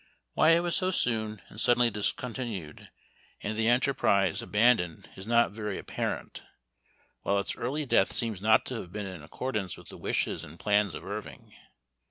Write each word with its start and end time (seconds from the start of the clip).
Why 0.33 0.53
it 0.53 0.61
was 0.61 0.75
so 0.75 0.89
soon 0.89 1.43
and, 1.49 1.61
suddenly 1.61 1.91
discontinued, 1.91 2.89
and 3.41 3.55
the 3.55 3.67
enterprise 3.67 4.41
Memoir 4.41 4.47
of 4.47 4.49
Washington 4.63 4.69
Irving. 4.69 5.01
45 5.03 5.05
abandoned, 5.05 5.17
is 5.19 5.27
not 5.27 5.51
very 5.51 5.77
apparent, 5.77 6.43
while 7.21 7.37
its 7.37 7.55
early 7.55 7.85
death 7.85 8.11
seems 8.11 8.41
not 8.41 8.65
to 8.65 8.75
have 8.81 8.91
been 8.91 9.05
in 9.05 9.21
accordance 9.21 9.77
with 9.77 9.89
the 9.89 9.97
wishes 9.99 10.43
and 10.43 10.57
plans 10.59 10.95
of 10.95 11.05
Irving. 11.05 11.53